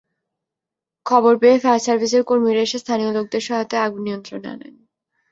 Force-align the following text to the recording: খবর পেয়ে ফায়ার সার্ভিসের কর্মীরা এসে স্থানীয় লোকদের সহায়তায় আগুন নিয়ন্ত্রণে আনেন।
খবর 1.05 1.33
পেয়ে 1.37 1.57
ফায়ার 1.59 1.81
সার্ভিসের 1.85 2.23
কর্মীরা 2.23 2.61
এসে 2.61 2.77
স্থানীয় 2.79 3.11
লোকদের 3.13 3.41
সহায়তায় 3.41 3.83
আগুন 3.83 4.01
নিয়ন্ত্রণে 4.03 4.47
আনেন। 4.47 4.75